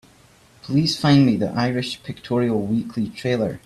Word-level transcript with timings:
Please 0.63 0.99
find 0.99 1.27
me 1.27 1.35
the 1.37 1.51
Irish 1.51 2.01
Pictorial 2.01 2.59
Weekly 2.59 3.09
trailer. 3.09 3.59